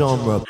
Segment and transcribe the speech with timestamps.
[0.00, 0.40] genre.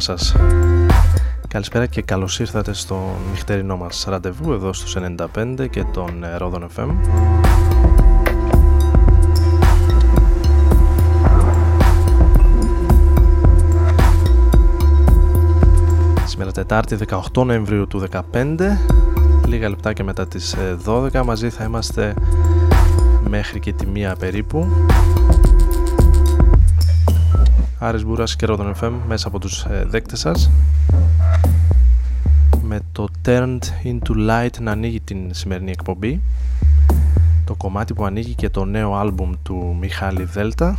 [0.00, 0.36] Σας.
[1.48, 6.88] Καλησπέρα και καλώς ήρθατε στο νυχτερινό μας ραντεβού εδώ στους 95 και τον Ρόδον FM.
[16.24, 16.96] Σήμερα Τετάρτη
[17.32, 18.78] 18 Νοεμβρίου του 15
[19.46, 20.56] Λίγα λεπτά μετά τις
[20.86, 22.14] 12 μαζί θα είμαστε
[23.28, 24.68] μέχρι και τη μία περίπου
[27.82, 30.50] Άρης Μπούρας και Rodon FM μέσα από τους ε, δέκτες σας.
[32.62, 36.20] Με το Turned into Light να ανοίγει την σημερινή εκπομπή.
[37.44, 40.78] Το κομμάτι που ανοίγει και το νέο άλμπουμ του Μιχάλη Δέλτα.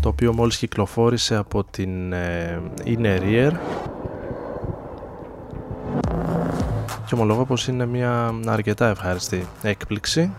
[0.00, 3.52] Το οποίο μόλις κυκλοφόρησε από την ε, Inner Ear.
[7.06, 10.30] Και ομολογώ πως είναι μια αρκετά ευχάριστη έκπληξη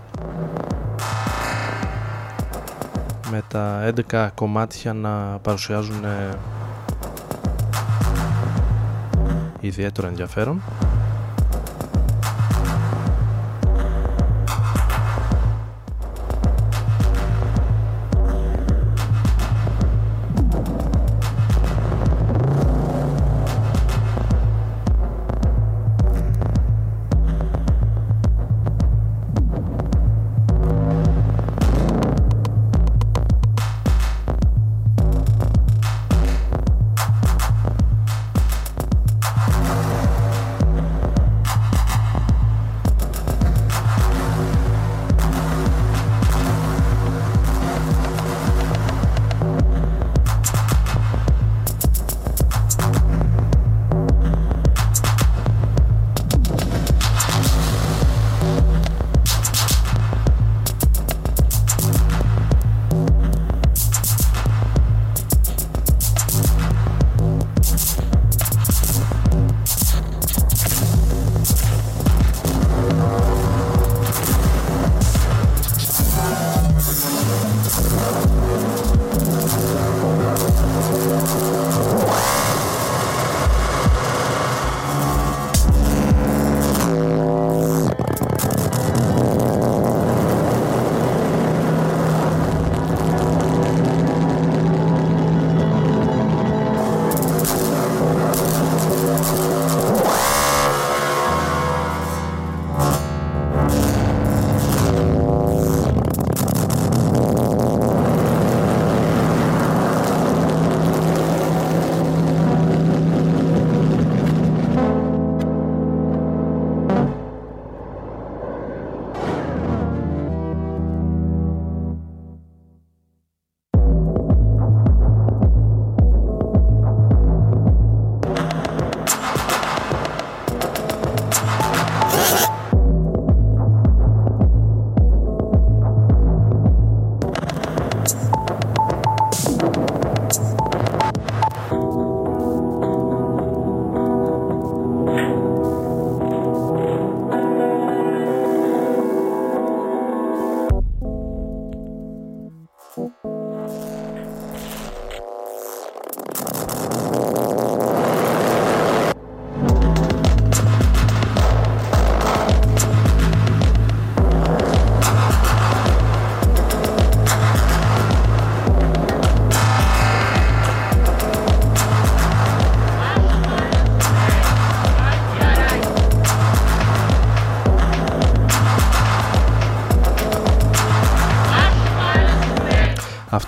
[3.31, 6.37] με τα 11 κομμάτια να παρουσιάζουν ε,
[9.59, 10.61] ιδιαίτερο ενδιαφέρον.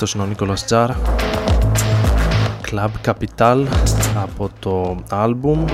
[0.03, 0.89] Αυτός είναι ο Νίκολας Τζάρ
[2.71, 3.65] Club Capital
[4.15, 5.65] από το άλμπουμ.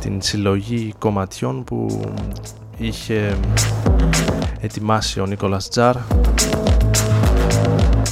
[0.00, 2.00] Την συλλογή κομματιών που
[2.76, 3.36] είχε
[4.60, 5.96] ετοιμάσει ο Νίκολας Τζάρ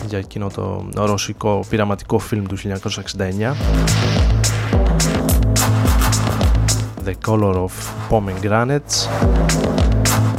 [0.09, 2.69] για εκείνο το ρωσικό πειραματικό φιλμ του 1969
[7.05, 7.71] The Color of
[8.11, 9.09] Pomegranates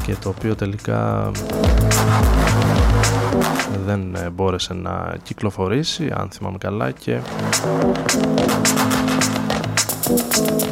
[0.03, 1.31] και το οποίο τελικά
[3.85, 7.19] δεν ε, μπόρεσε να κυκλοφορήσει αν θυμάμαι καλά και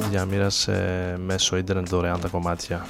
[0.09, 2.85] διαμήρασε μέσω ίντερνετ δωρεάν τα κομμάτια.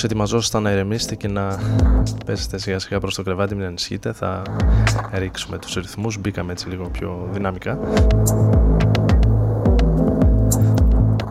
[0.00, 1.58] Όσοι ετοιμαζόσασταν να ηρεμήσετε και να
[2.26, 4.42] πέσετε σιγά σιγά προς το κρεβάτι μην ανησυχείτε θα
[5.12, 7.78] ρίξουμε τους ρυθμούς μπήκαμε έτσι λίγο πιο δυναμικά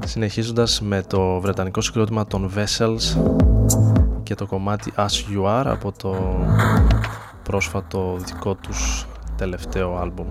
[0.06, 3.18] Συνεχίζοντας με το βρετανικό συγκρότημα των Vessels
[4.24, 6.16] και το κομμάτι As You Are από το
[7.44, 9.08] πρόσφατο δικό τους
[9.38, 10.28] τελευταίο άλμπουμ.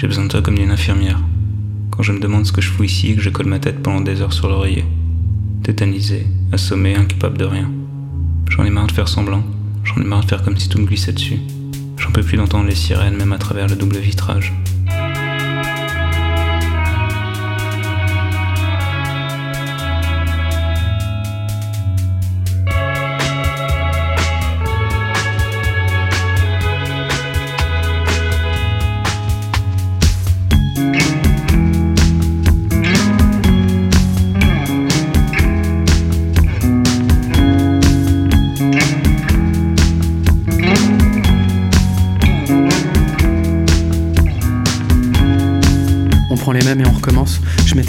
[0.00, 1.20] J'ai besoin de toi comme d'une infirmière.
[1.90, 3.82] Quand je me demande ce que je fous ici et que je colle ma tête
[3.82, 4.86] pendant des heures sur l'oreiller.
[5.62, 7.70] Tétanisé, assommé, incapable de rien.
[8.48, 9.44] J'en ai marre de faire semblant.
[9.84, 11.40] J'en ai marre de faire comme si tout me glissait dessus.
[11.98, 14.54] J'en peux plus d'entendre les sirènes, même à travers le double vitrage.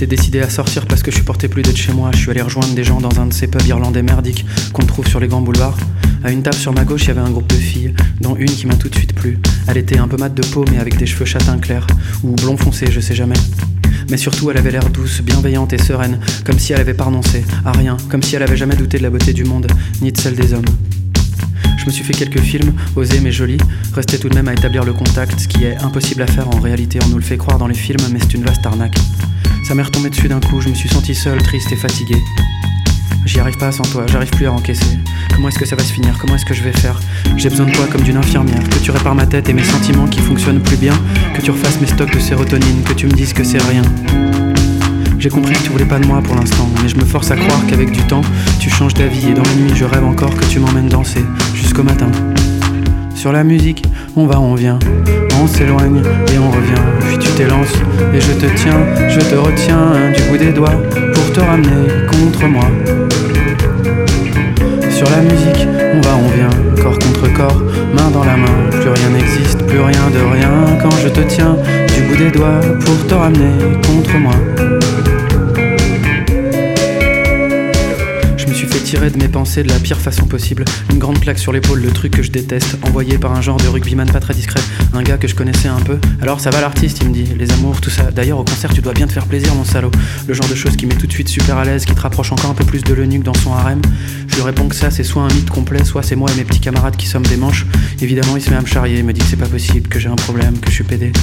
[0.07, 2.11] Décidé à sortir parce que je supportais plus d'être chez moi.
[2.13, 5.07] Je suis allé rejoindre des gens dans un de ces pubs irlandais merdiques qu'on trouve
[5.07, 5.77] sur les grands boulevards.
[6.23, 8.49] À une table sur ma gauche, il y avait un groupe de filles, dont une
[8.49, 9.39] qui m'a tout de suite plu.
[9.67, 11.87] Elle était un peu mate de peau, mais avec des cheveux châtain clair,
[12.23, 13.35] ou blond foncé, je sais jamais.
[14.09, 17.43] Mais surtout, elle avait l'air douce, bienveillante et sereine, comme si elle avait pas renoncé
[17.65, 19.67] à rien, comme si elle avait jamais douté de la beauté du monde,
[20.01, 20.65] ni de celle des hommes.
[21.77, 23.57] Je me suis fait quelques films, osés mais jolis,
[23.93, 26.59] restait tout de même à établir le contact, ce qui est impossible à faire en
[26.59, 28.99] réalité, on nous le fait croire dans les films, mais c'est une vaste arnaque.
[29.63, 32.15] Ça m'est retombé dessus d'un coup, je me suis senti seul, triste et fatigué.
[33.25, 34.97] J'y arrive pas sans toi, j'arrive plus à encaisser.
[35.33, 36.17] Comment est-ce que ça va se finir?
[36.19, 36.99] Comment est-ce que je vais faire?
[37.37, 40.07] J'ai besoin de toi comme d'une infirmière, que tu répares ma tête et mes sentiments
[40.07, 40.93] qui fonctionnent plus bien,
[41.35, 43.83] que tu refasses mes stocks de sérotonine, que tu me dises que c'est rien.
[45.19, 47.35] J'ai compris que tu voulais pas de moi pour l'instant, mais je me force à
[47.35, 48.23] croire qu'avec du temps,
[48.59, 51.83] tu changes d'avis et dans la nuit, je rêve encore que tu m'emmènes danser jusqu'au
[51.83, 52.11] matin.
[53.15, 53.83] Sur la musique,
[54.15, 54.77] on va, on vient,
[55.41, 56.01] on s'éloigne
[56.33, 56.81] et on revient.
[57.07, 57.73] Puis tu t'élances
[58.13, 60.81] et je te tiens, je te retiens du bout des doigts
[61.13, 62.65] pour te ramener contre moi.
[64.89, 67.63] Sur la musique, on va, on vient, corps contre corps,
[67.93, 68.69] main dans la main.
[68.71, 71.57] Plus rien n'existe, plus rien de rien quand je te tiens
[71.95, 74.33] du bout des doigts pour te ramener contre moi.
[78.91, 80.65] Tirer de mes pensées de la pire façon possible.
[80.89, 83.69] Une grande plaque sur l'épaule, le truc que je déteste, envoyé par un genre de
[83.69, 84.59] rugbyman pas très discret,
[84.91, 85.97] un gars que je connaissais un peu.
[86.21, 88.11] Alors ça va l'artiste, il me dit, les amours, tout ça.
[88.11, 89.91] D'ailleurs au concert tu dois bien te faire plaisir mon salaud.
[90.27, 92.33] Le genre de choses qui met tout de suite super à l'aise, qui te rapproche
[92.33, 93.81] encore un peu plus de l'eunuque dans son harem.
[94.27, 96.43] Je lui réponds que ça c'est soit un mythe complet, soit c'est moi et mes
[96.43, 97.65] petits camarades qui sommes des manches.
[98.01, 100.09] Évidemment il se met à me charrier, me dit que c'est pas possible, que j'ai
[100.09, 101.13] un problème, que je suis pédé.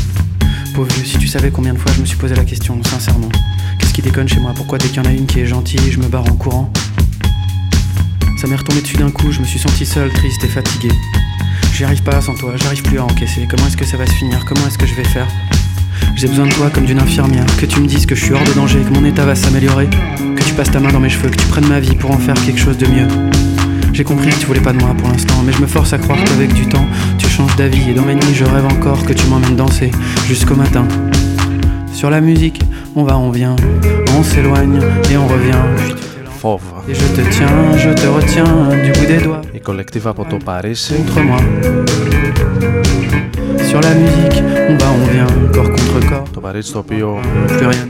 [0.74, 3.28] Pauvre si tu savais combien de fois je me suis posé la question, sincèrement.
[3.78, 4.54] Qu'est-ce qui déconne chez moi?
[4.56, 6.72] Pourquoi dès qu'il y en a une qui est gentille, je me barre en courant?
[8.38, 10.88] Ça m'est retombé dessus d'un coup, je me suis senti seul, triste et fatigué.
[11.74, 13.48] J'y arrive pas sans toi, j'arrive plus à encaisser.
[13.50, 14.44] Comment est-ce que ça va se finir?
[14.46, 15.26] Comment est-ce que je vais faire?
[16.14, 18.44] J'ai besoin de toi comme d'une infirmière, que tu me dises que je suis hors
[18.44, 19.88] de danger, que mon état va s'améliorer,
[20.36, 22.18] que tu passes ta main dans mes cheveux, que tu prennes ma vie pour en
[22.18, 23.08] faire quelque chose de mieux.
[23.92, 25.98] J'ai compris que tu voulais pas de moi pour l'instant, mais je me force à
[25.98, 26.86] croire qu'avec du temps,
[27.18, 29.90] tu changes d'avis et dans mes nuits, je rêve encore que tu m'emmènes danser
[30.28, 30.86] jusqu'au matin.
[31.92, 32.60] Sur la musique,
[32.94, 33.56] on va, on vient,
[34.16, 34.78] on s'éloigne
[35.10, 35.56] et on revient.
[36.38, 36.84] Φόβο.
[39.52, 41.04] Η κολεκτίβα από το Παρίσι.
[46.32, 47.20] Το Παρίσι το οποίο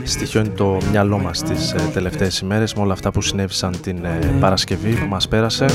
[0.03, 4.19] στοιχιώνει το μυαλό μας τις ε, τελευταίες ημέρες με όλα αυτά που συνέβησαν την ε,
[4.39, 5.65] Παρασκευή που μας πέρασε.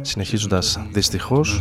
[0.00, 1.60] Συνεχίζοντας δυστυχώς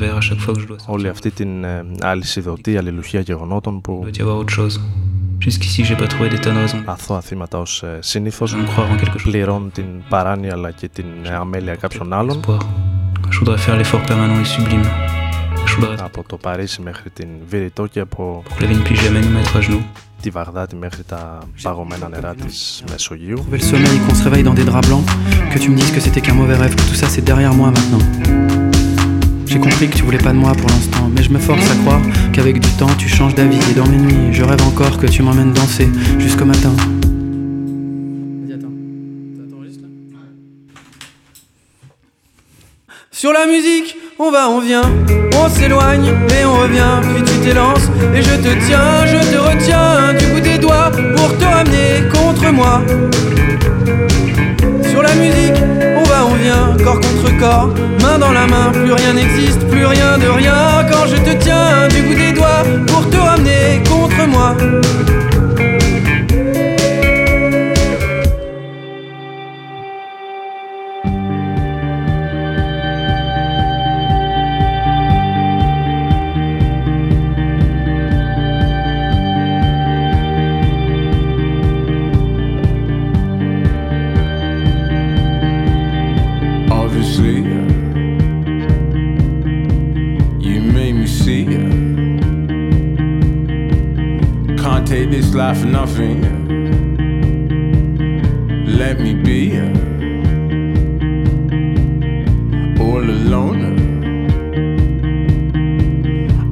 [0.85, 4.05] όλη αυτή την ε, αλυσιδωτή αλληλουχία γεγονότων που
[5.46, 6.82] Jusqu'ici, j'ai pas trouvé des tonnes de raisons.
[6.84, 8.56] Αθώα θύματα ως ε, συνήθως
[9.22, 12.40] πληρώνουν την παράνοια αλλά και την ε, αμέλεια κάποιων άλλων.
[13.30, 14.86] Je voudrais faire l'effort permanent et sublime.
[15.98, 18.42] Από το Παρίσι μέχρι την Βηρητό και από
[20.20, 23.44] τη Βαγδάτη μέχρι τα παγωμένα νερά της Μεσογείου.
[23.50, 25.04] Le sommeil qu'on se réveille dans des draps blancs,
[25.52, 27.68] que tu me dises que c'était qu'un mauvais rêve, que tout ça c'est derrière moi
[27.76, 28.67] maintenant.
[29.49, 31.75] J'ai compris que tu voulais pas de moi pour l'instant, mais je me force à
[31.77, 35.07] croire qu'avec du temps tu changes d'avis et dans mes nuits, je rêve encore que
[35.07, 36.71] tu m'emmènes danser jusqu'au matin.
[43.09, 44.83] Sur la musique, on va, on vient,
[45.35, 50.13] on s'éloigne et on revient, puis tu t'élances et je te tiens, je te retiens.
[50.13, 52.83] Du bout des doigts pour te ramener contre moi.
[54.91, 55.68] Sur la musique,
[56.83, 57.69] corps contre corps,
[58.01, 60.85] main dans la main, plus rien n'existe, plus rien de rien.
[60.91, 64.55] Quand je te tiens du bout des doigts pour te ramener contre moi.
[95.49, 96.21] Die for nothing.
[98.77, 99.59] Let me be
[102.79, 103.61] all alone.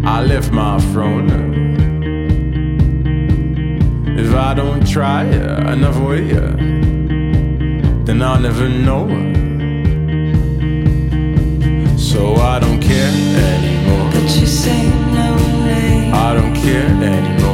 [0.06, 1.30] I left my throne.
[4.18, 5.24] If I don't try
[5.74, 6.28] another way,
[8.06, 9.06] then I'll never know.
[11.98, 13.12] So I don't care
[13.54, 14.12] anymore.
[14.14, 14.82] But you say
[15.18, 16.12] lonely.
[16.12, 17.47] I don't care anymore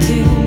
[0.00, 0.43] do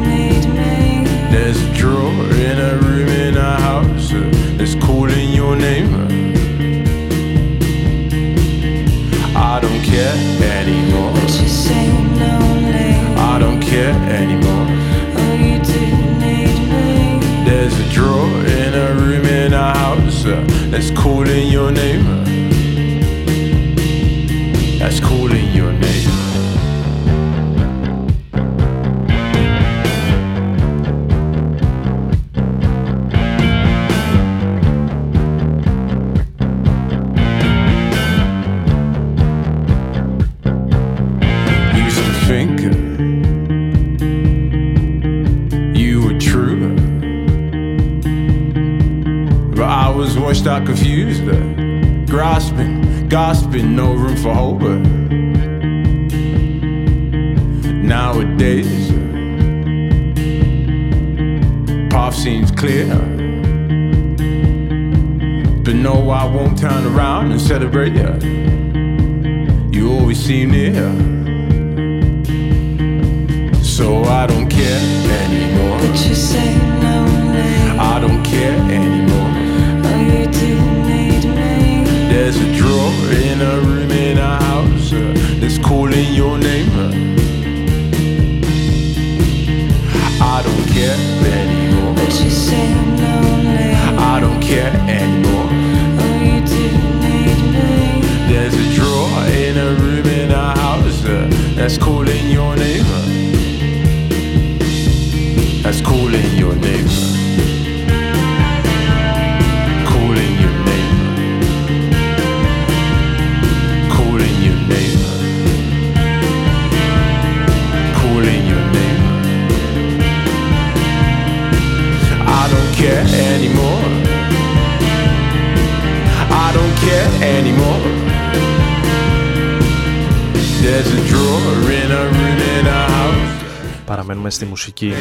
[134.27, 134.93] Παραμένουμε στη μουσική.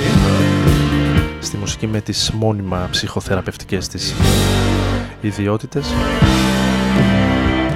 [1.40, 4.14] Στη μουσική με τις μόνιμα ψυχοθεραπευτικές της
[5.20, 5.94] ιδιότητες.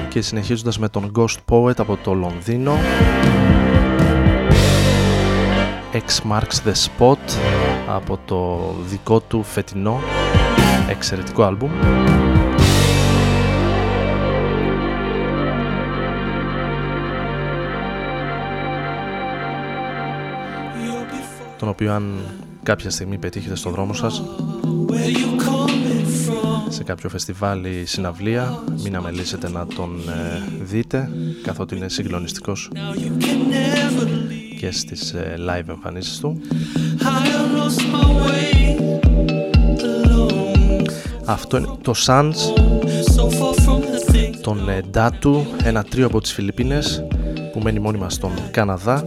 [0.09, 2.79] Και συνεχίζοντας με τον Ghost Poet από το Λονδίνο.
[5.93, 7.39] X Marks the Spot
[7.89, 10.01] από το δικό του φετινό
[10.89, 11.71] εξαιρετικό άλμπουμ
[21.61, 22.19] τον οποίο αν
[22.63, 24.23] κάποια στιγμή πετύχετε στο δρόμο σας
[26.69, 31.11] σε κάποιο φεστιβάλ ή συναυλία μην αμελήσετε να τον ε, δείτε
[31.43, 32.71] καθότι είναι συγκλονιστικός
[34.59, 36.41] και στις ε, live εμφανίσεις του.
[41.25, 42.37] Αυτό είναι το Suns
[44.41, 47.05] τον ε, Datu ένα τρίο από τις Φιλιππίνες
[47.53, 49.05] που μένει μόνιμα στον Καναδά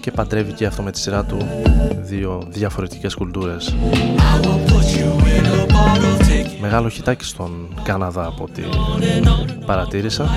[0.00, 1.36] και παντρεύει και αυτό με τη σειρά του
[2.00, 3.74] δύο διαφορετικές κουλτούρες.
[6.60, 8.62] Μεγάλο χιτάκι στον Καναδά από ό,τι
[9.66, 10.28] παρατήρησα.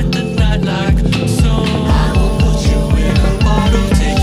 [3.56, 4.23] Now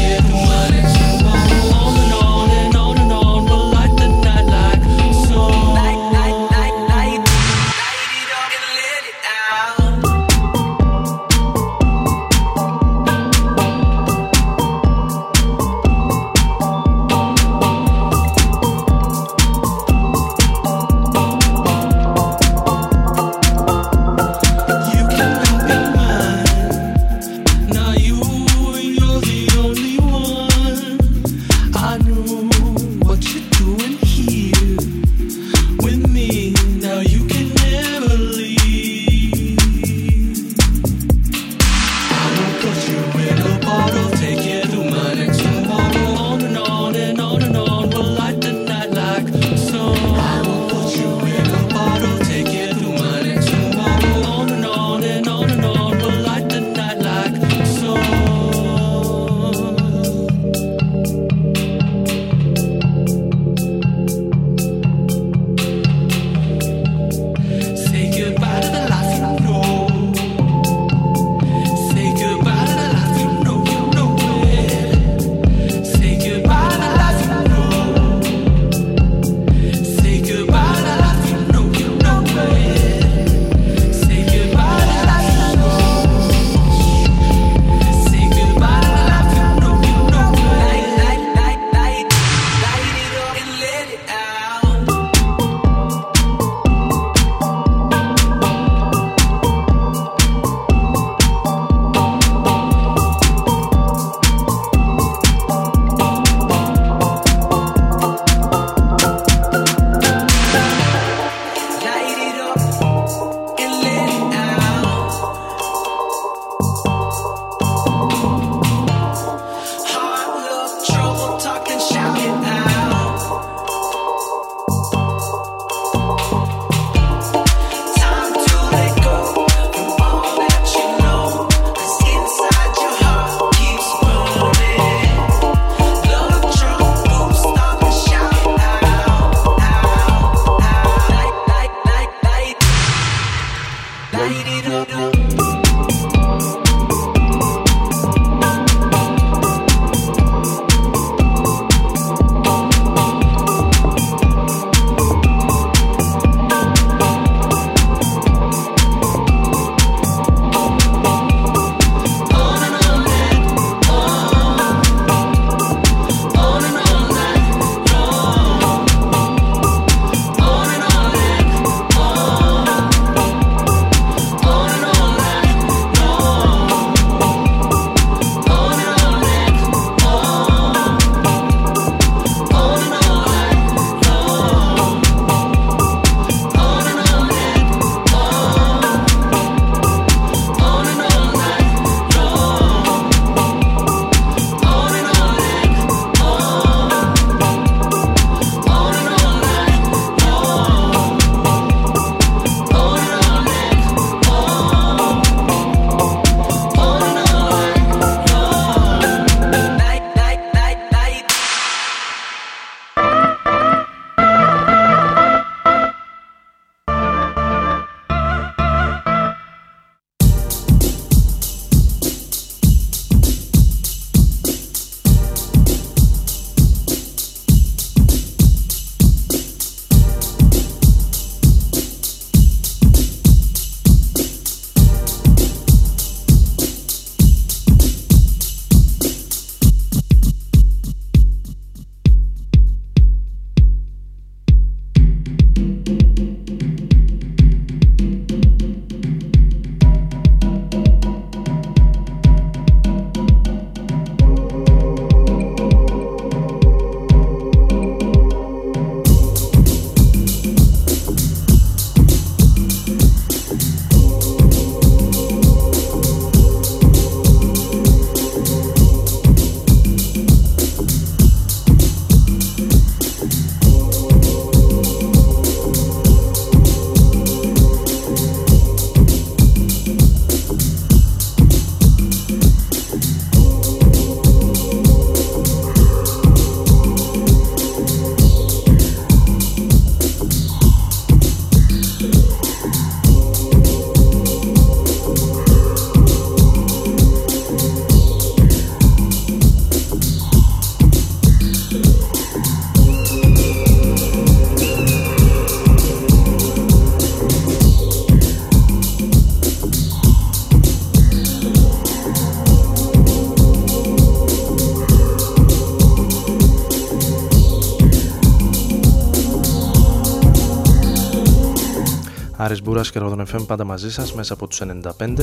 [322.71, 324.63] Μπούρας και Ρόδον FM πάντα μαζί σας μέσα από τους
[324.99, 325.15] 95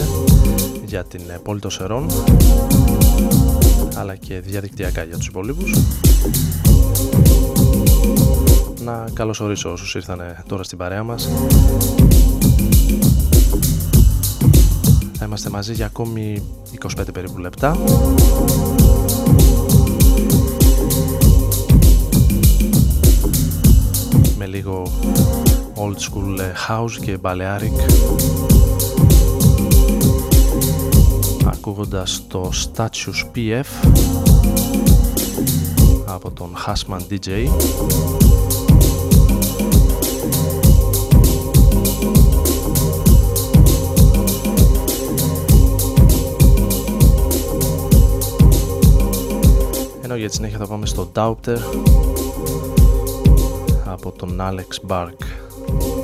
[0.86, 2.06] για την ε, πόλη των Σερών
[3.96, 5.74] αλλά και διαδικτυακά για τους υπολείπους.
[8.84, 11.30] Να καλωσορίσω όσους ήρθαν τώρα στην παρέα μας.
[15.14, 16.44] Θα είμαστε μαζί για ακόμη
[16.98, 17.78] 25 περίπου λεπτά.
[24.38, 24.92] Με λίγο
[25.78, 27.72] old school ε, house και balearic
[31.46, 33.90] ακούγοντας το Statues PF
[36.06, 37.30] από τον Hasman DJ
[50.02, 51.58] ενώ για τη συνέχεια θα πάμε στο Doubter
[53.86, 55.37] από τον Alex Bark
[55.70, 55.97] Ooh.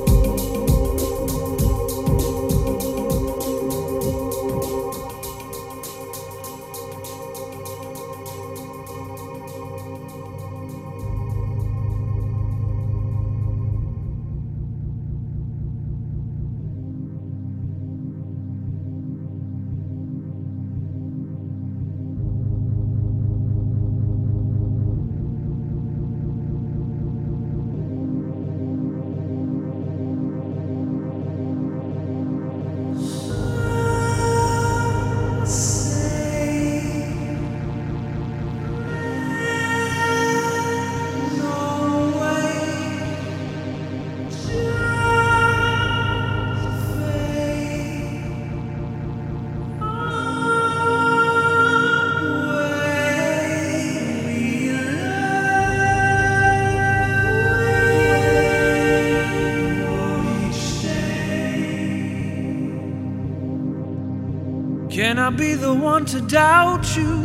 [65.38, 67.18] Be the one to doubt you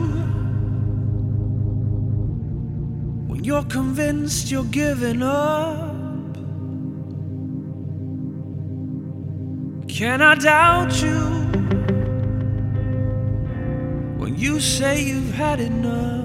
[3.27, 5.89] when you're convinced you're giving up?
[9.89, 11.19] Can I doubt you
[14.17, 16.25] when you say you've had enough?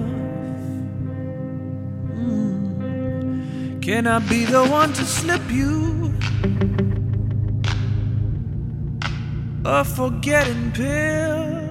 [2.14, 3.82] Mm.
[3.82, 6.14] Can I be the one to slip you
[9.64, 11.63] a forgetting pill?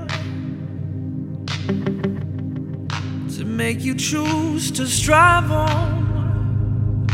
[3.57, 7.07] Make you choose to strive on.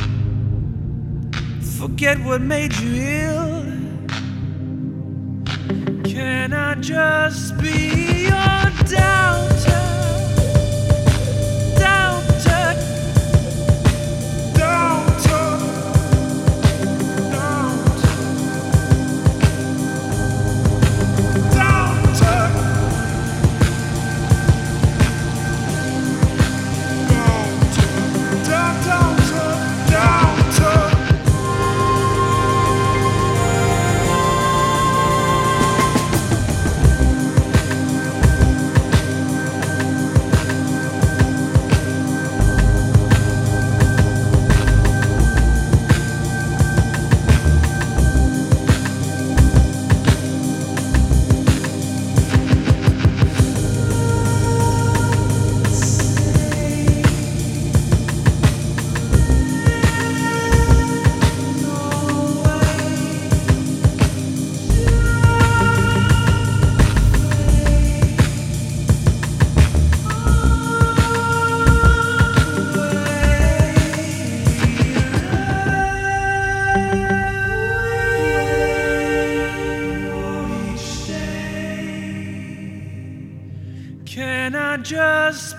[1.78, 3.64] Forget what made you ill.
[6.04, 9.49] Can I just be your doubter?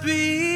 [0.03, 0.50] Be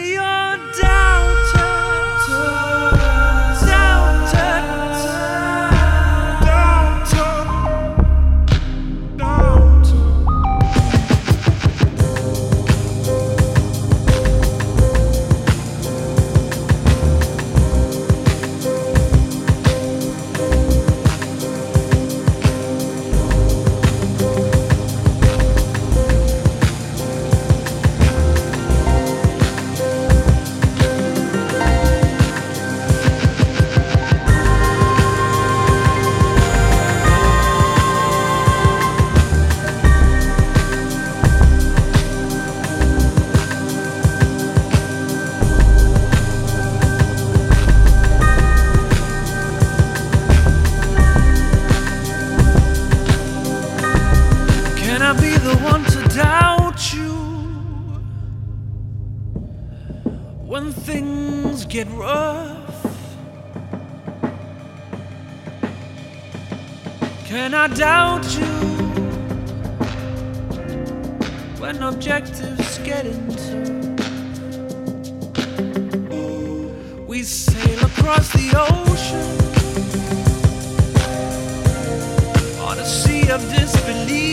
[83.35, 84.24] of disbelief.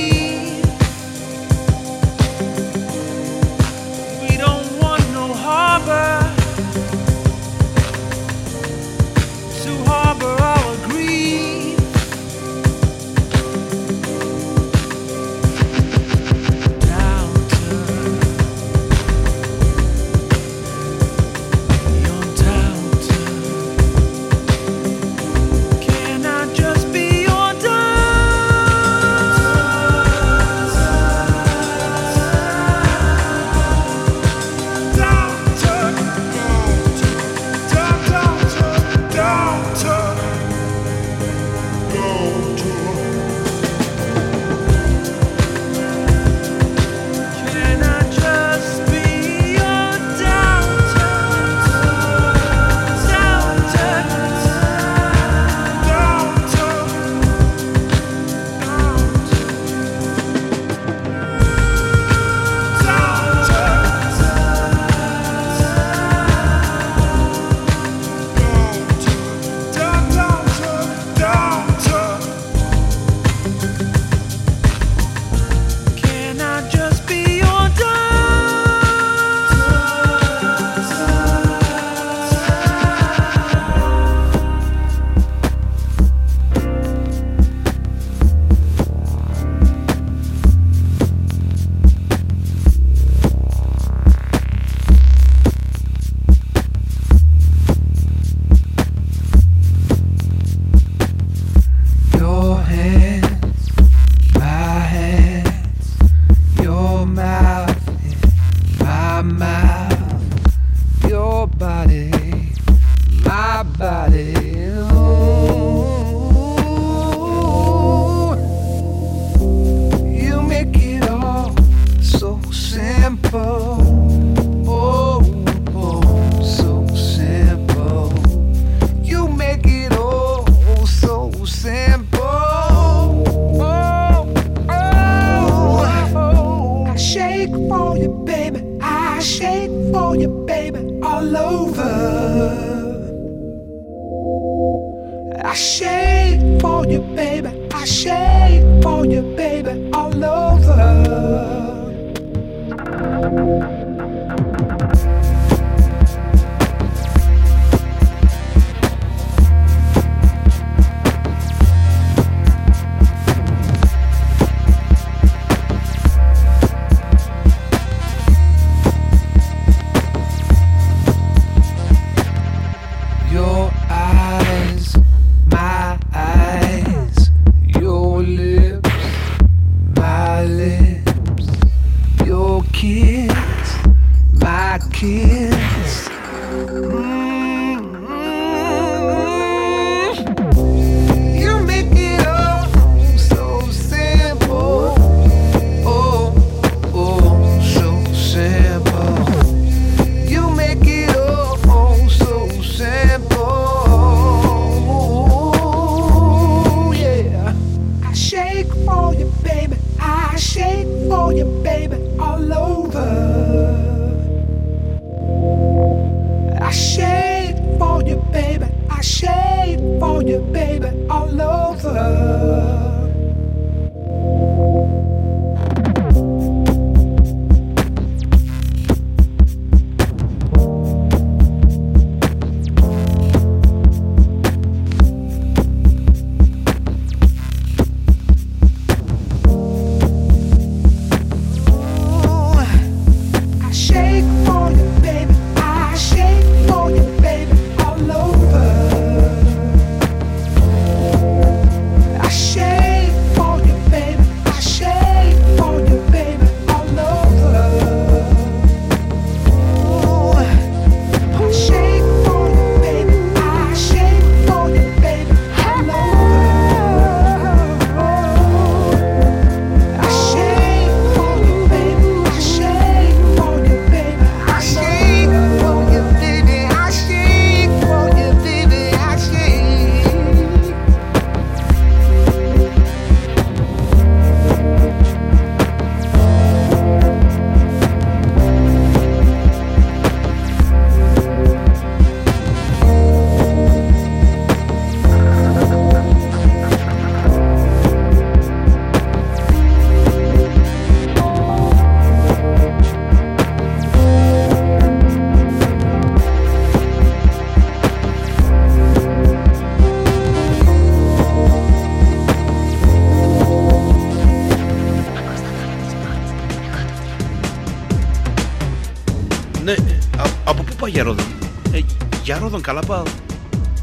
[320.92, 321.26] Γιάροδον,
[321.74, 321.80] Ε,
[322.24, 323.04] για καλά πάω.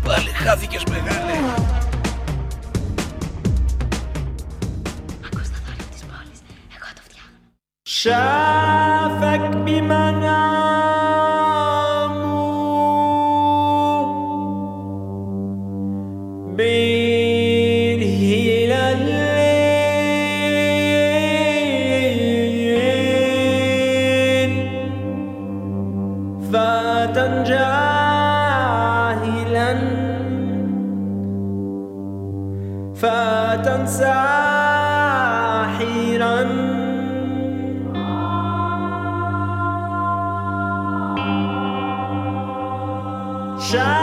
[0.04, 1.32] Πάλι χάθηκες μεγάλε.
[5.26, 5.60] Ακούς τον
[6.74, 7.38] εγώ το φτιάχνω.
[33.97, 35.33] ساحرا
[43.59, 43.96] شافك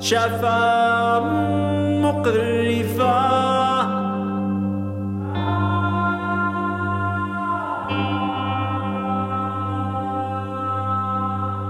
[0.00, 1.20] شفا
[2.02, 3.44] مقرفة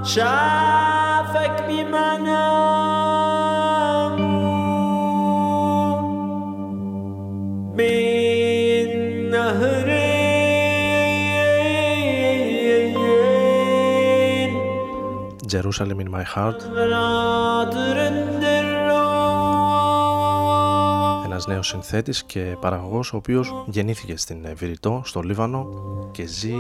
[0.03, 0.78] شافك
[15.70, 16.24] Jerusalem in my.
[21.26, 25.68] Ένας νέος συνθέτης και παραγωγός ο οποίος γεννήθηκε στην ε, Βηρητό, στο Λίβανο
[26.12, 26.54] και ζει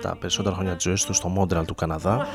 [0.00, 2.26] τα περισσότερα χρόνια της ζωής του στο Μόντραλ του Καναδά.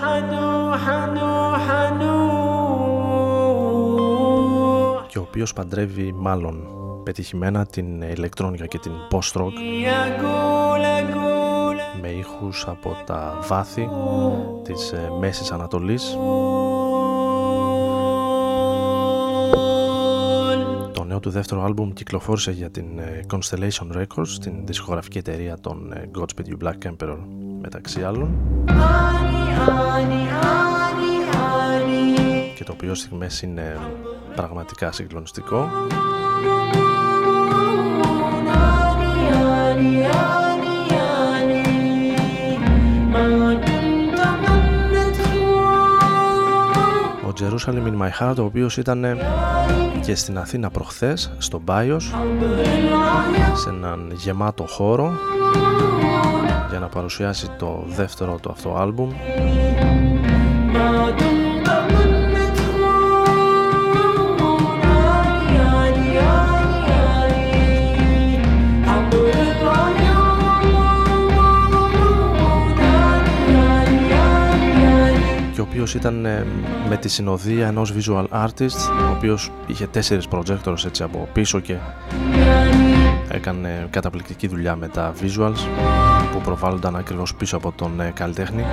[5.07, 6.67] Και ο οποίος παντρεύει μάλλον
[7.03, 9.51] πετυχημένα την ηλεκτρόνικα και την post-rock
[12.01, 13.89] με ήχους από τα βάθη
[14.63, 16.17] της ε, Μέσης Ανατολής.
[20.93, 25.91] Το νέο του δεύτερο άλμπουμ κυκλοφόρησε για την ε, Constellation Records, την δισκογραφική εταιρεία των
[25.93, 27.17] ε, Godspeed You Black Emperor
[27.61, 28.37] μεταξύ άλλων.
[32.55, 33.77] Και το οποίο στιγμές είναι
[34.35, 35.69] πραγματικά συγκλονιστικό
[47.49, 49.17] Jerusalem in My Heart ο οποίος ήταν ε,
[50.05, 52.15] και στην Αθήνα προχθές στο Μπάιος
[53.53, 55.11] σε έναν γεμάτο χώρο
[56.69, 59.09] για να παρουσιάσει το δεύτερο του αυτό άλμπουμ
[75.81, 76.45] οποίος ήταν ε,
[76.89, 81.75] με τη συνοδεία ενός visual artist ο οποίος είχε τέσσερις projectors έτσι από πίσω και
[83.27, 85.67] έκανε καταπληκτική δουλειά με τα visuals
[86.31, 88.63] που προβάλλονταν ακριβώς πίσω από τον ε, καλλιτέχνη.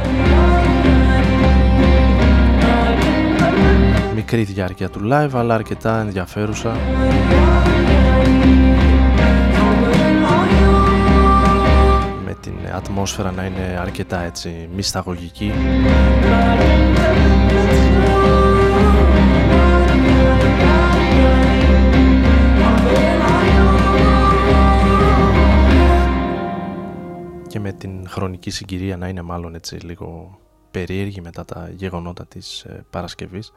[4.14, 6.76] Μικρή διάρκεια του live αλλά αρκετά ενδιαφέρουσα
[12.76, 15.52] ατμόσφαιρα να είναι αρκετά έτσι μυσταγωγική
[27.46, 30.38] και με την χρονική συγκυρία να είναι μάλλον έτσι λίγο
[30.70, 33.52] περίεργη μετά τα γεγονότα της ε, Παρασκευής.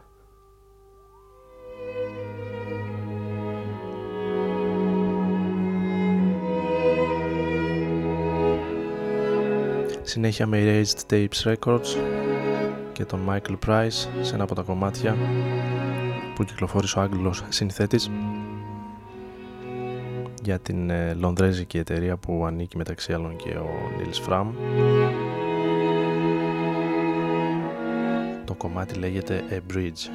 [10.10, 11.98] Συνέχεια με Erased Tapes Records
[12.94, 15.18] και τον Michael Price σε ένα από τα κομμάτια
[16.36, 18.12] που κυκλοφόρησε ο Άγγλος συνθέτης
[20.44, 24.46] για την ε, λονδρέζικη εταιρεία που ανήκει μεταξύ άλλων και ο Nils Fram.
[28.60, 30.10] κομμάτι λέγεται A Bridge.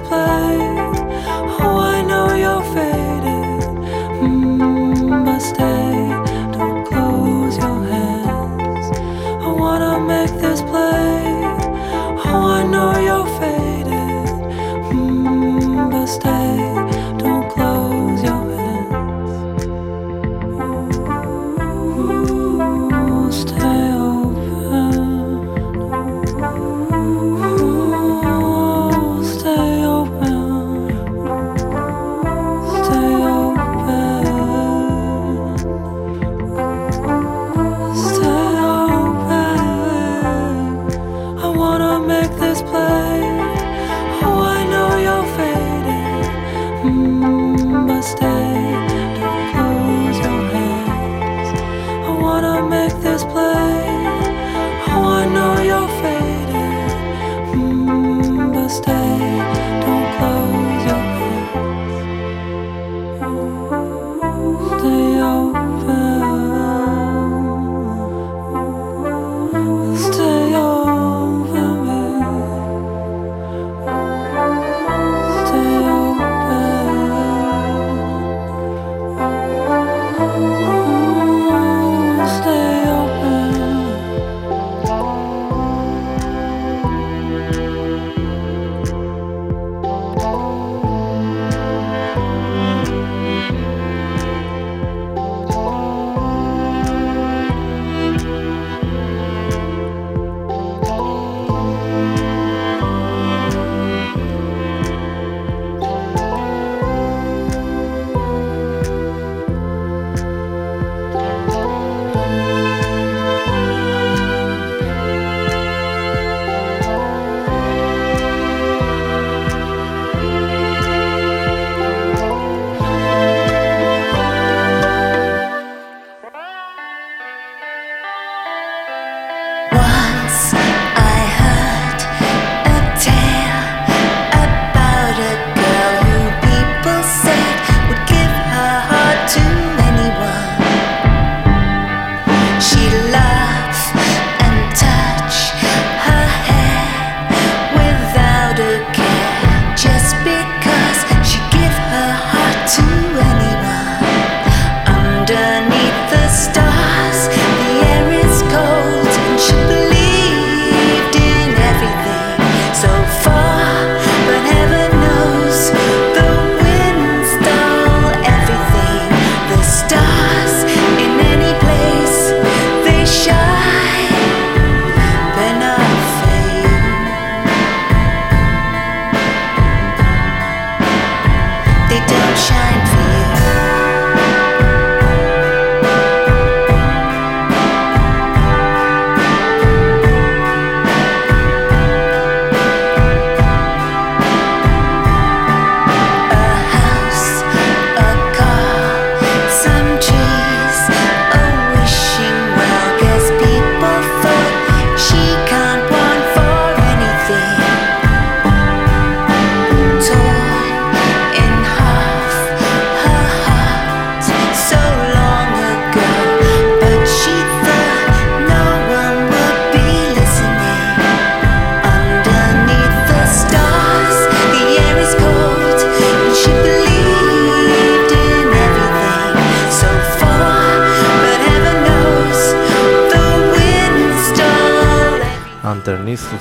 [0.00, 0.98] this.
[1.60, 3.15] Oh, I know your face.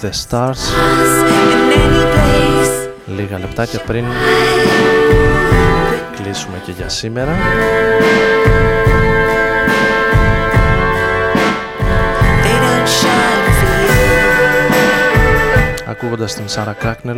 [0.02, 0.60] The Stars.
[3.06, 4.06] Λίγα λεπτάκια πριν
[6.16, 7.36] κλείσουμε και για σήμερα.
[15.88, 17.18] Ακούγοντας την Σάρα Κράκνελ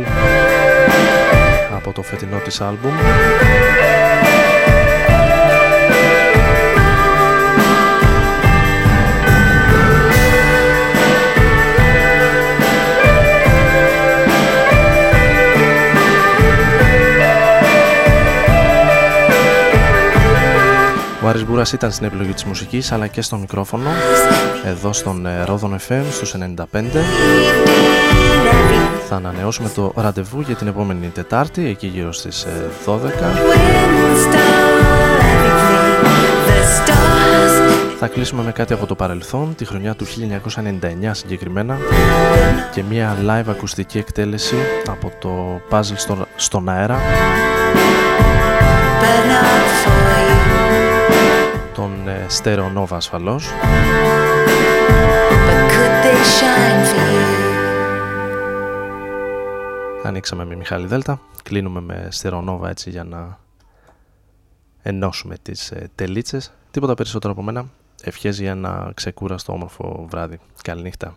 [1.76, 2.92] από το φετινό της άλμπουμ
[21.28, 23.90] Άρης Μπούρας ήταν στην επιλογή της μουσικής αλλά και στο μικρόφωνο.
[24.64, 26.64] Εδώ στον ε, Ρόδον FM στους 95
[29.08, 32.46] θα ανανεώσουμε το ραντεβού για την επόμενη Τετάρτη εκεί γύρω στις
[32.86, 33.10] 12 ε,
[37.98, 40.10] θα κλείσουμε με κάτι από το παρελθόν, τη χρονιά του 1999
[41.10, 41.76] συγκεκριμένα
[42.72, 44.56] και μια live ακουστική εκτέλεση
[44.86, 46.98] από το puzzle στον αέρα
[51.78, 53.48] τον ε, Στερεονόβα ασφαλώς.
[60.02, 61.20] Ανοίξαμε με Μιχάλη Δέλτα.
[61.42, 63.38] Κλείνουμε με Στερεονόβα έτσι για να
[64.82, 66.52] ενώσουμε τις ε, τελίτσες.
[66.70, 67.64] Τίποτα περισσότερο από μένα.
[68.02, 70.38] Ευχές για ένα ξεκούραστο όμορφο βράδυ.
[70.62, 71.16] Καληνύχτα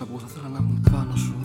[0.00, 1.36] μέσα που θα ήθελα να ήμουν πάνω σου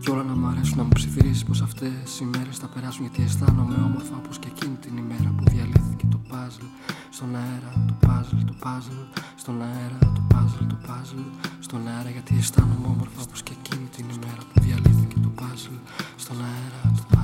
[0.00, 3.22] Κι όλα να μ' αρέσουν να μου ψιθυρίζεις πως αυτές οι μέρες θα περάσουν Γιατί
[3.22, 6.68] αισθάνομαι όμορφα όπως και εκείνη την ημέρα που διαλύθηκε το puzzle.
[7.10, 9.02] Στον αέρα το puzzle, το puzzle.
[9.36, 11.26] Στον αέρα το puzzle, το puzzle.
[11.60, 15.78] Στον αέρα γιατί αισθάνομαι όμορφα όπως και εκείνη την ημέρα που διαλύθηκε το puzzle.
[16.16, 17.23] Στον αέρα το puzzle,